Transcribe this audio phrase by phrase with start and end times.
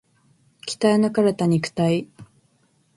[0.67, 2.09] 鍛え抜かれた肉体